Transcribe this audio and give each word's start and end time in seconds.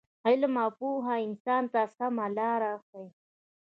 علم 0.27 0.53
او 0.63 0.69
پوهه 0.77 1.15
انسان 1.27 1.63
ته 1.73 1.81
سمه 1.97 2.25
لاره 2.37 2.71
ښیي. 2.85 3.05